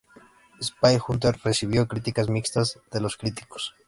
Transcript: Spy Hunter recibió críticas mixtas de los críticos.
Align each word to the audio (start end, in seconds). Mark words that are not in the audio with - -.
Spy 0.59 0.97
Hunter 1.07 1.35
recibió 1.43 1.87
críticas 1.87 2.27
mixtas 2.27 2.79
de 2.91 3.01
los 3.01 3.17
críticos. 3.17 3.75